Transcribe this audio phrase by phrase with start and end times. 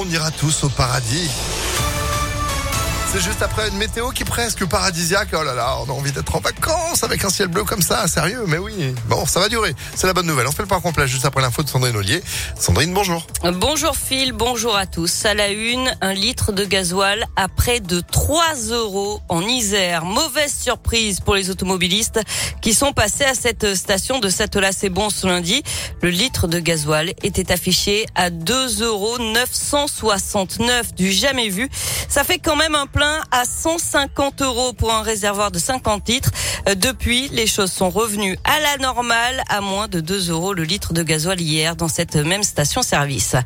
[0.00, 1.28] On ira tous au paradis.
[3.10, 5.30] C'est juste après une météo qui est presque paradisiaque.
[5.32, 8.06] Oh là là, on a envie d'être en vacances avec un ciel bleu comme ça,
[8.06, 8.94] sérieux, mais oui.
[9.08, 9.74] Bon, ça va durer.
[9.94, 10.46] C'est la bonne nouvelle.
[10.46, 12.22] On fait le point complet juste après l'info de Sandrine Ollier.
[12.58, 13.26] Sandrine, bonjour.
[13.44, 15.24] Bonjour Phil, bonjour à tous.
[15.24, 18.42] À la une, un litre de gasoil à près de 3
[18.72, 20.04] euros en Isère.
[20.04, 22.20] Mauvaise surprise pour les automobilistes
[22.60, 24.70] qui sont passés à cette station de Satola.
[24.70, 25.62] C'est bon ce lundi.
[26.02, 31.70] Le litre de gasoil était affiché à 2 euros 969 du jamais vu.
[32.10, 36.32] Ça fait quand même un plein à 150 euros pour un réservoir de 50 litres.
[36.68, 40.64] Euh, depuis, les choses sont revenues à la normale à moins de 2 euros le
[40.64, 43.36] litre de gasoil hier dans cette même station-service.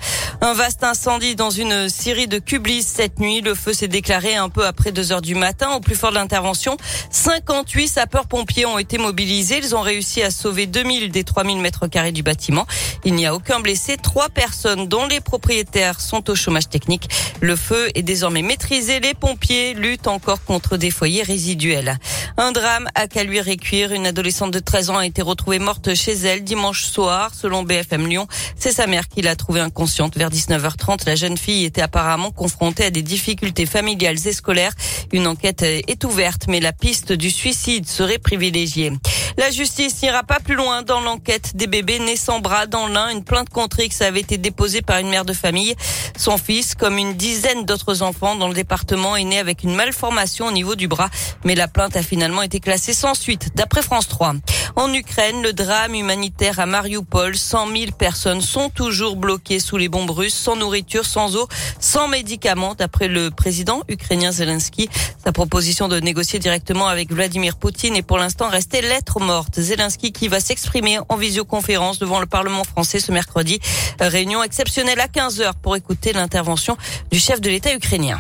[0.41, 3.43] Un vaste incendie dans une scierie de Kublis cette nuit.
[3.43, 5.73] Le feu s'est déclaré un peu après 2 heures du matin.
[5.73, 6.79] Au plus fort de l'intervention,
[7.11, 9.59] 58 sapeurs-pompiers ont été mobilisés.
[9.59, 12.67] Ils ont réussi à sauver 2000 des 3000 mètres carrés du bâtiment.
[13.05, 13.99] Il n'y a aucun blessé.
[14.03, 17.11] Trois personnes dont les propriétaires sont au chômage technique.
[17.43, 18.99] Le feu est désormais maîtrisé.
[19.01, 21.99] Les pompiers pompiers luttent encore contre des foyers résiduels.
[22.37, 23.93] Un drame à caluire et cuire.
[23.93, 28.07] Une adolescente de 13 ans a été retrouvée morte chez elle dimanche soir, selon BFM
[28.07, 28.29] Lyon.
[28.57, 30.17] C'est sa mère qui l'a trouvée inconsciente.
[30.17, 34.75] Vers 19h30, la jeune fille était apparemment confrontée à des difficultés familiales et scolaires.
[35.13, 38.93] Une enquête est ouverte, mais la piste du suicide serait privilégiée.
[39.39, 43.09] La justice n'ira pas plus loin dans l'enquête des bébés nés sans bras dans l'un.
[43.09, 45.75] Une plainte contre X avait été déposée par une mère de famille.
[46.17, 50.47] Son fils, comme une dizaine d'autres enfants dans le département, est né avec une malformation
[50.47, 51.09] au niveau du bras.
[51.45, 54.35] Mais la plainte a finalement été classée sans suite, d'après France 3.
[54.77, 59.89] En Ukraine, le drame humanitaire à Mariupol, 100 000 personnes sont toujours bloquées sous les
[59.89, 61.47] bombes russes, sans nourriture, sans eau,
[61.79, 64.89] sans médicaments, d'après le président ukrainien Zelensky.
[65.23, 69.61] Sa proposition de négocier directement avec Vladimir Poutine est pour l'instant restée lettre morte.
[69.61, 73.61] Zelensky qui va s'exprimer en visioconférence devant le Parlement français ce mercredi.
[74.01, 76.77] Réunion exceptionnelle à 15 heures pour écouter l'intervention
[77.11, 78.19] du chef de l'État ukrainien.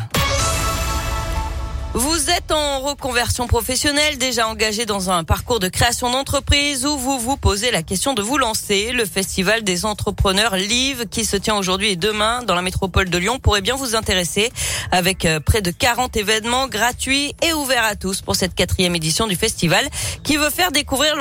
[1.94, 7.18] Vous êtes en reconversion professionnelle, déjà engagé dans un parcours de création d'entreprise ou vous
[7.18, 8.92] vous posez la question de vous lancer.
[8.92, 13.18] Le festival des entrepreneurs Live qui se tient aujourd'hui et demain dans la métropole de
[13.18, 14.50] Lyon pourrait bien vous intéresser
[14.90, 19.26] avec euh, près de 40 événements gratuits et ouverts à tous pour cette quatrième édition
[19.26, 19.86] du festival
[20.24, 21.14] qui veut faire découvrir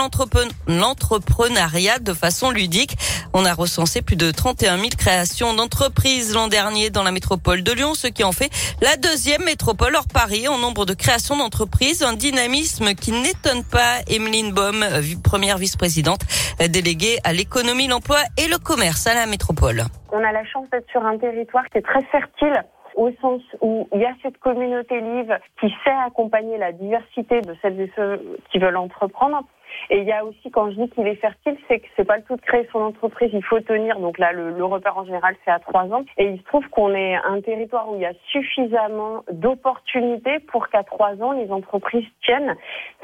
[0.68, 2.96] l'entrepreneuriat de façon ludique.
[3.34, 7.74] On a recensé plus de 31 000 créations d'entreprises l'an dernier dans la métropole de
[7.74, 8.50] Lyon, ce qui en fait
[8.82, 14.54] la deuxième métropole hors Paris nombre de créations d'entreprises, un dynamisme qui n'étonne pas Emeline
[14.54, 14.86] Baum,
[15.24, 16.22] première vice-présidente
[16.70, 19.84] déléguée à l'économie, l'emploi et le commerce à la métropole.
[20.12, 22.64] On a la chance d'être sur un territoire qui est très fertile
[22.96, 27.56] au sens où il y a cette communauté live qui sait accompagner la diversité de
[27.62, 29.44] celles et ceux qui veulent entreprendre.
[29.90, 32.18] Et il y a aussi, quand je dis qu'il est fertile, c'est que c'est pas
[32.18, 34.00] le tout de créer son entreprise, il faut tenir.
[34.00, 36.04] Donc là, le, le repère en général, c'est à trois ans.
[36.18, 40.70] Et il se trouve qu'on est un territoire où il y a suffisamment d'opportunités pour
[40.70, 42.56] qu'à trois ans, les entreprises tiennent.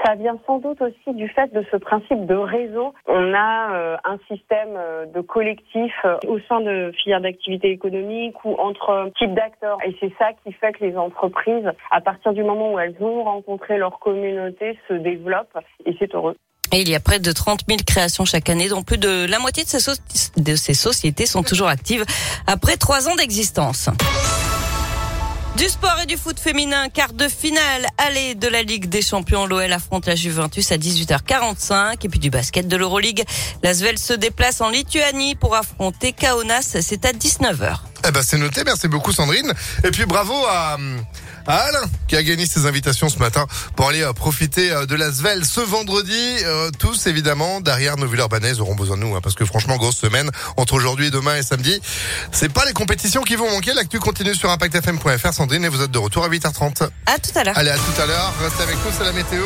[0.05, 2.93] Ça vient sans doute aussi du fait de ce principe de réseau.
[3.07, 8.43] On a euh, un système euh, de collectif euh, au sein de filières d'activité économique
[8.45, 9.77] ou entre types d'acteurs.
[9.85, 13.23] Et c'est ça qui fait que les entreprises, à partir du moment où elles ont
[13.23, 15.57] rencontré leur communauté, se développent.
[15.85, 16.35] Et c'est heureux.
[16.71, 19.39] Et il y a près de 30 000 créations chaque année, dont plus de la
[19.39, 22.05] moitié de ces, sociétés sont toujours actives
[22.45, 23.89] après trois ans d'existence.
[25.57, 29.47] Du sport et du foot féminin, quart de finale, allée de la Ligue des Champions.
[29.47, 32.05] L'OL affronte la Juventus à 18h45.
[32.05, 33.23] Et puis du basket de l'Euroleague.
[33.63, 36.77] L'Asvel se déplace en Lituanie pour affronter Kaunas.
[36.81, 37.77] C'est à 19h.
[38.07, 38.61] Eh ben, c'est noté.
[38.65, 39.51] Merci beaucoup, Sandrine.
[39.83, 40.77] Et puis bravo à,
[41.47, 45.11] Alain qui a gagné ses invitations ce matin pour aller euh, profiter euh, de la
[45.11, 46.37] Svel ce vendredi.
[46.43, 49.77] Euh, tous évidemment derrière nos villes urbanaises auront besoin de nous hein, parce que franchement
[49.77, 51.81] grosse semaine entre aujourd'hui demain et samedi.
[52.31, 53.73] C'est pas les compétitions qui vont manquer.
[53.73, 55.33] L'actu continue sur impactfm.fr.
[55.33, 56.89] Sandrine et vous êtes de retour à 8h30.
[57.05, 57.57] À tout à l'heure.
[57.57, 58.33] Allez à tout à l'heure.
[58.41, 59.45] Restez avec nous, c'est la météo.